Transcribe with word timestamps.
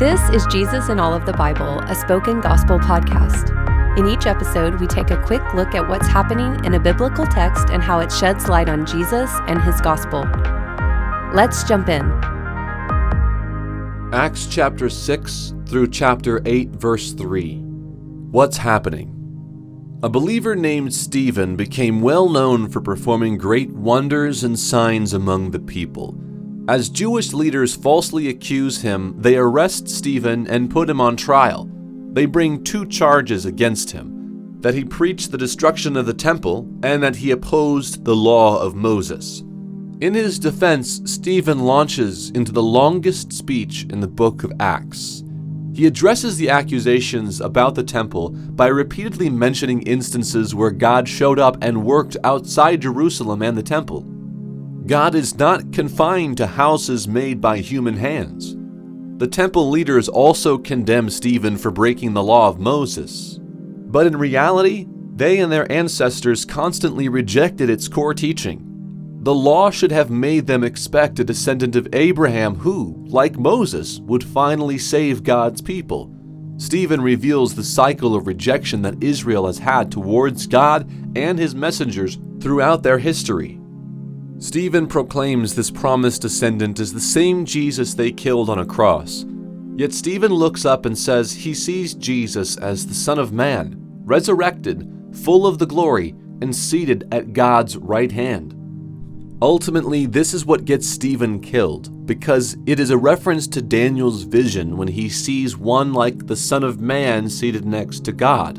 This 0.00 0.22
is 0.30 0.46
Jesus 0.46 0.88
in 0.88 0.98
All 0.98 1.12
of 1.12 1.26
the 1.26 1.34
Bible, 1.34 1.80
a 1.80 1.94
spoken 1.94 2.40
gospel 2.40 2.78
podcast. 2.78 3.54
In 3.98 4.08
each 4.08 4.24
episode, 4.24 4.80
we 4.80 4.86
take 4.86 5.10
a 5.10 5.22
quick 5.26 5.42
look 5.52 5.74
at 5.74 5.86
what's 5.86 6.06
happening 6.06 6.64
in 6.64 6.72
a 6.72 6.80
biblical 6.80 7.26
text 7.26 7.68
and 7.68 7.82
how 7.82 8.00
it 8.00 8.10
sheds 8.10 8.48
light 8.48 8.70
on 8.70 8.86
Jesus 8.86 9.30
and 9.46 9.60
his 9.60 9.78
gospel. 9.82 10.22
Let's 11.34 11.64
jump 11.64 11.90
in. 11.90 12.00
Acts 14.14 14.46
chapter 14.46 14.88
6 14.88 15.52
through 15.66 15.88
chapter 15.88 16.40
8, 16.46 16.70
verse 16.70 17.12
3. 17.12 17.58
What's 18.30 18.56
happening? 18.56 19.98
A 20.02 20.08
believer 20.08 20.56
named 20.56 20.94
Stephen 20.94 21.56
became 21.56 22.00
well 22.00 22.30
known 22.30 22.70
for 22.70 22.80
performing 22.80 23.36
great 23.36 23.68
wonders 23.68 24.44
and 24.44 24.58
signs 24.58 25.12
among 25.12 25.50
the 25.50 25.60
people. 25.60 26.14
As 26.70 26.88
Jewish 26.88 27.32
leaders 27.32 27.74
falsely 27.74 28.28
accuse 28.28 28.82
him, 28.82 29.16
they 29.18 29.36
arrest 29.36 29.88
Stephen 29.88 30.46
and 30.46 30.70
put 30.70 30.88
him 30.88 31.00
on 31.00 31.16
trial. 31.16 31.68
They 32.12 32.26
bring 32.26 32.62
two 32.62 32.86
charges 32.86 33.44
against 33.44 33.90
him 33.90 34.60
that 34.60 34.74
he 34.74 34.84
preached 34.84 35.32
the 35.32 35.36
destruction 35.36 35.96
of 35.96 36.06
the 36.06 36.14
temple 36.14 36.72
and 36.84 37.02
that 37.02 37.16
he 37.16 37.32
opposed 37.32 38.04
the 38.04 38.14
law 38.14 38.56
of 38.62 38.76
Moses. 38.76 39.40
In 40.00 40.14
his 40.14 40.38
defense, 40.38 41.00
Stephen 41.06 41.58
launches 41.58 42.30
into 42.30 42.52
the 42.52 42.62
longest 42.62 43.32
speech 43.32 43.86
in 43.90 43.98
the 43.98 44.06
book 44.06 44.44
of 44.44 44.52
Acts. 44.60 45.24
He 45.74 45.86
addresses 45.86 46.36
the 46.36 46.50
accusations 46.50 47.40
about 47.40 47.74
the 47.74 47.82
temple 47.82 48.28
by 48.30 48.68
repeatedly 48.68 49.28
mentioning 49.28 49.82
instances 49.82 50.54
where 50.54 50.70
God 50.70 51.08
showed 51.08 51.40
up 51.40 51.56
and 51.62 51.84
worked 51.84 52.16
outside 52.22 52.82
Jerusalem 52.82 53.42
and 53.42 53.58
the 53.58 53.62
temple. 53.64 54.06
God 54.90 55.14
is 55.14 55.38
not 55.38 55.72
confined 55.72 56.36
to 56.38 56.48
houses 56.48 57.06
made 57.06 57.40
by 57.40 57.58
human 57.58 57.96
hands. 57.96 58.56
The 59.20 59.28
temple 59.28 59.70
leaders 59.70 60.08
also 60.08 60.58
condemn 60.58 61.10
Stephen 61.10 61.56
for 61.56 61.70
breaking 61.70 62.12
the 62.12 62.24
law 62.24 62.48
of 62.48 62.58
Moses. 62.58 63.38
But 63.40 64.08
in 64.08 64.16
reality, 64.16 64.88
they 65.14 65.38
and 65.38 65.52
their 65.52 65.70
ancestors 65.70 66.44
constantly 66.44 67.08
rejected 67.08 67.70
its 67.70 67.86
core 67.86 68.14
teaching. 68.14 69.20
The 69.22 69.32
law 69.32 69.70
should 69.70 69.92
have 69.92 70.10
made 70.10 70.48
them 70.48 70.64
expect 70.64 71.20
a 71.20 71.24
descendant 71.24 71.76
of 71.76 71.86
Abraham 71.92 72.56
who, 72.56 72.96
like 73.06 73.38
Moses, 73.38 74.00
would 74.00 74.24
finally 74.24 74.78
save 74.78 75.22
God's 75.22 75.60
people. 75.60 76.12
Stephen 76.56 77.00
reveals 77.00 77.54
the 77.54 77.62
cycle 77.62 78.16
of 78.16 78.26
rejection 78.26 78.82
that 78.82 79.00
Israel 79.00 79.46
has 79.46 79.60
had 79.60 79.92
towards 79.92 80.48
God 80.48 80.90
and 81.14 81.38
his 81.38 81.54
messengers 81.54 82.18
throughout 82.40 82.82
their 82.82 82.98
history. 82.98 83.59
Stephen 84.40 84.86
proclaims 84.86 85.54
this 85.54 85.70
promised 85.70 86.22
descendant 86.22 86.80
is 86.80 86.94
the 86.94 86.98
same 86.98 87.44
Jesus 87.44 87.92
they 87.92 88.10
killed 88.10 88.48
on 88.48 88.58
a 88.58 88.64
cross. 88.64 89.26
Yet 89.76 89.92
Stephen 89.92 90.32
looks 90.32 90.64
up 90.64 90.86
and 90.86 90.96
says 90.96 91.30
he 91.30 91.52
sees 91.52 91.92
Jesus 91.92 92.56
as 92.56 92.86
the 92.86 92.94
Son 92.94 93.18
of 93.18 93.34
Man, 93.34 93.76
resurrected, 94.06 94.90
full 95.12 95.46
of 95.46 95.58
the 95.58 95.66
glory, 95.66 96.14
and 96.40 96.56
seated 96.56 97.06
at 97.12 97.34
God's 97.34 97.76
right 97.76 98.10
hand. 98.10 98.56
Ultimately, 99.42 100.06
this 100.06 100.32
is 100.32 100.46
what 100.46 100.64
gets 100.64 100.88
Stephen 100.88 101.40
killed, 101.40 102.06
because 102.06 102.56
it 102.64 102.80
is 102.80 102.88
a 102.88 102.96
reference 102.96 103.46
to 103.48 103.60
Daniel's 103.60 104.22
vision 104.22 104.78
when 104.78 104.88
he 104.88 105.10
sees 105.10 105.58
one 105.58 105.92
like 105.92 106.26
the 106.26 106.36
Son 106.36 106.64
of 106.64 106.80
Man 106.80 107.28
seated 107.28 107.66
next 107.66 108.06
to 108.06 108.12
God. 108.12 108.58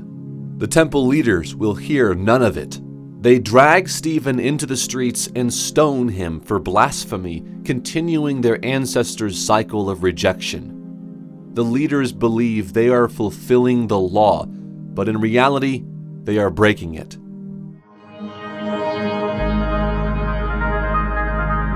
The 0.60 0.68
temple 0.68 1.08
leaders 1.08 1.56
will 1.56 1.74
hear 1.74 2.14
none 2.14 2.44
of 2.44 2.56
it. 2.56 2.80
They 3.22 3.38
drag 3.38 3.88
Stephen 3.88 4.40
into 4.40 4.66
the 4.66 4.76
streets 4.76 5.30
and 5.36 5.54
stone 5.54 6.08
him 6.08 6.40
for 6.40 6.58
blasphemy, 6.58 7.46
continuing 7.64 8.42
their 8.42 8.58
ancestors' 8.66 9.38
cycle 9.38 9.92
of 9.92 10.02
rejection. 10.02 11.52
The 11.54 11.64
leaders 11.64 12.12
believe 12.14 12.74
they 12.74 12.90
are 12.90 13.08
fulfilling 13.08 13.86
the 13.86 14.00
law, 14.00 14.48
but 14.48 15.08
in 15.08 15.22
reality, 15.22 15.84
they 16.24 16.40
are 16.40 16.50
breaking 16.50 16.96
it. 16.96 17.20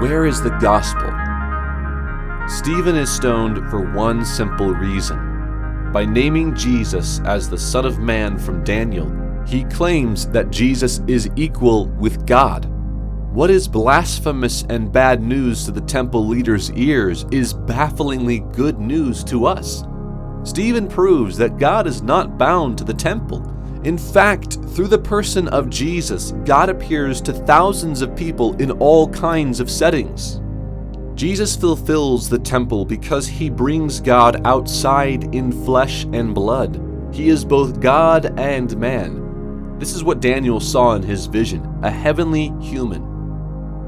Where 0.02 0.26
is 0.26 0.42
the 0.42 0.58
gospel? 0.60 1.12
Stephen 2.50 2.96
is 2.96 3.12
stoned 3.12 3.70
for 3.70 3.94
one 3.94 4.26
simple 4.26 4.74
reason. 4.74 5.92
By 5.92 6.06
naming 6.06 6.56
Jesus 6.56 7.20
as 7.20 7.48
the 7.48 7.58
Son 7.60 7.86
of 7.86 8.00
Man 8.00 8.40
from 8.40 8.64
Daniel, 8.64 9.25
he 9.46 9.64
claims 9.66 10.28
that 10.30 10.52
Jesus 10.52 11.02
is 11.08 11.30
equal 11.36 11.88
with 11.88 12.26
God. 12.26 12.66
What 13.34 13.52
is 13.52 13.68
blasphemous 13.68 14.64
and 14.70 14.92
bad 14.92 15.22
news 15.22 15.66
to 15.66 15.72
the 15.72 15.82
temple 15.82 16.26
leaders' 16.26 16.72
ears 16.72 17.26
is 17.32 17.54
bafflingly 17.54 18.40
good 18.54 18.80
news 18.80 19.24
to 19.26 19.46
us. 19.46 19.84
Stephen 20.44 20.88
proves 20.88 21.38
that 21.38 21.58
God 21.58 21.86
is 21.86 22.02
not 22.02 22.38
bound 22.38 22.78
to 22.78 22.84
the 22.84 22.94
temple. 22.94 23.44
In 23.84 23.98
fact, 23.98 24.54
through 24.70 24.88
the 24.88 24.98
person 24.98 25.48
of 25.50 25.70
Jesus, 25.70 26.32
God 26.46 26.70
appears 26.70 27.20
to 27.22 27.34
thousands 27.34 28.02
of 28.02 28.16
people 28.16 28.56
in 28.62 28.72
all 28.72 29.10
kinds 29.10 29.60
of 29.60 29.70
settings. 29.70 30.40
Jesus 31.16 31.56
fulfills 31.56 32.30
the 32.30 32.40
temple 32.40 32.86
because 32.86 33.28
he 33.28 33.50
brings 33.50 34.00
God 34.00 34.46
outside 34.46 35.36
in 35.36 35.52
flesh 35.66 36.06
and 36.14 36.34
blood. 36.34 36.82
He 37.14 37.30
is 37.30 37.46
both 37.46 37.80
God 37.80 38.40
and 38.40 38.76
man. 38.78 39.25
This 39.78 39.94
is 39.94 40.04
what 40.04 40.22
Daniel 40.22 40.60
saw 40.60 40.96
in 40.96 41.04
his 41.04 41.26
vision 41.26 41.80
a 41.84 41.92
heavenly 41.92 42.54
human. 42.62 43.16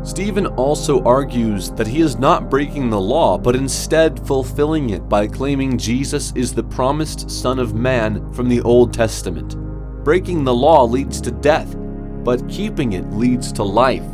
Stephen 0.03 0.47
also 0.47 1.03
argues 1.03 1.71
that 1.71 1.87
he 1.87 2.01
is 2.01 2.17
not 2.17 2.49
breaking 2.49 2.89
the 2.89 2.99
law, 2.99 3.37
but 3.37 3.55
instead 3.55 4.25
fulfilling 4.27 4.91
it 4.91 5.09
by 5.09 5.27
claiming 5.27 5.77
Jesus 5.77 6.31
is 6.35 6.53
the 6.53 6.63
promised 6.63 7.29
Son 7.29 7.57
of 7.57 7.73
Man 7.73 8.31
from 8.33 8.47
the 8.47 8.61
Old 8.61 8.93
Testament. 8.93 9.55
Breaking 10.03 10.43
the 10.43 10.53
law 10.53 10.83
leads 10.85 11.19
to 11.21 11.31
death, 11.31 11.75
but 12.23 12.47
keeping 12.47 12.93
it 12.93 13.11
leads 13.11 13.51
to 13.53 13.63
life. 13.63 14.05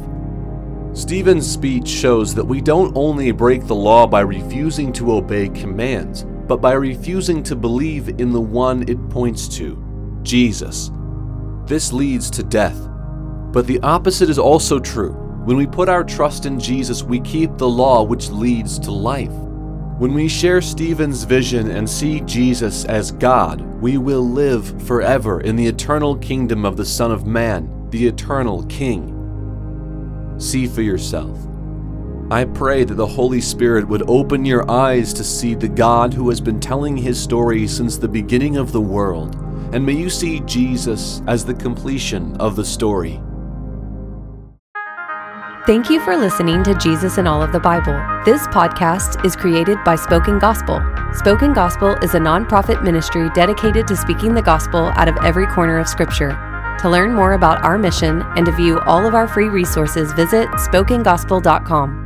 Stephen's 0.94 1.51
speech 1.51 1.88
shows 1.88 2.35
that 2.35 2.45
we 2.45 2.61
don't 2.61 2.95
only 2.95 3.31
break 3.31 3.66
the 3.66 3.75
law 3.75 4.05
by 4.05 4.22
refusing 4.22 4.94
to 4.94 5.13
obey 5.13 5.50
commands, 5.50 6.23
but 6.47 6.61
by 6.61 6.73
refusing 6.73 7.41
to 7.44 7.55
believe 7.55 8.09
in 8.19 8.31
the 8.31 8.41
one 8.41 8.88
it 8.88 9.09
points 9.09 9.47
to 9.47 9.78
Jesus. 10.22 10.91
This 11.66 11.94
leads 11.94 12.29
to 12.31 12.44
death. 12.44 12.78
But 13.51 13.68
the 13.68 13.79
opposite 13.81 14.29
is 14.29 14.40
also 14.40 14.79
true. 14.79 15.13
When 15.46 15.57
we 15.57 15.68
put 15.68 15.90
our 15.90 16.03
trust 16.03 16.46
in 16.46 16.59
Jesus, 16.59 17.03
we 17.03 17.19
keep 17.22 17.57
the 17.57 17.69
law, 17.69 18.03
which 18.03 18.29
leads 18.29 18.79
to 18.79 18.91
life. 18.91 19.31
When 19.97 20.13
we 20.13 20.28
share 20.28 20.62
Stephen's 20.62 21.23
vision 21.23 21.72
and 21.72 21.90
see 21.90 22.22
Jesus 22.22 22.84
as 22.85 23.12
God, 23.12 23.62
we 23.81 23.97
will 23.97 24.28
live 24.28 24.81
forever 24.88 25.41
in 25.41 25.56
the 25.56 25.68
eternal 25.68 26.18
kingdom 26.18 26.66
of 26.66 26.75
the 26.75 26.85
Son 26.85 27.12
of 27.12 27.28
Man, 27.28 27.90
the 27.91 28.07
eternal 28.07 28.63
King. 28.66 30.35
See 30.40 30.68
for 30.68 30.81
yourself. 30.81 31.38
I 32.31 32.46
pray 32.46 32.84
that 32.84 32.96
the 32.96 33.06
Holy 33.06 33.40
Spirit 33.40 33.88
would 33.88 34.09
open 34.09 34.44
your 34.44 34.69
eyes 34.69 35.13
to 35.13 35.23
see 35.23 35.53
the 35.53 35.68
God 35.68 36.13
who 36.13 36.29
has 36.29 36.41
been 36.41 36.59
telling 36.59 36.97
his 36.97 37.22
story 37.22 37.68
since 37.68 37.97
the 37.97 38.07
beginning 38.07 38.57
of 38.57 38.72
the 38.72 38.81
world, 38.81 39.35
and 39.73 39.84
may 39.84 39.94
you 39.94 40.09
see 40.09 40.39
Jesus 40.41 41.22
as 41.28 41.44
the 41.44 41.53
completion 41.53 42.38
of 42.38 42.56
the 42.56 42.63
story. 42.63 43.19
Thank 45.66 45.89
you 45.89 46.00
for 46.01 46.16
listening 46.16 46.63
to 46.66 46.75
Jesus 46.75 47.17
in 47.17 47.25
All 47.25 47.41
of 47.41 47.51
the 47.51 47.59
Bible. 47.59 47.94
This 48.23 48.45
podcast 48.47 49.25
is 49.25 49.35
created 49.35 49.78
by 49.84 49.95
Spoken 49.95 50.38
Gospel. 50.38 50.79
Spoken 51.13 51.53
Gospel 51.53 51.95
is 52.03 52.13
a 52.13 52.19
nonprofit 52.19 52.84
ministry 52.84 53.29
dedicated 53.34 53.88
to 53.88 53.95
speaking 53.95 54.34
the 54.34 54.41
gospel 54.41 54.91
out 54.95 55.07
of 55.07 55.17
every 55.23 55.47
corner 55.47 55.79
of 55.79 55.88
Scripture. 55.88 56.38
To 56.79 56.90
learn 56.90 57.13
more 57.13 57.34
about 57.34 57.63
our 57.63 57.78
mission 57.78 58.23
and 58.35 58.45
to 58.45 58.51
view 58.51 58.79
all 58.81 59.05
of 59.07 59.16
our 59.16 59.28
free 59.28 59.47
resources, 59.47 60.11
visit 60.13 60.50
spokengospel.com. 60.50 62.03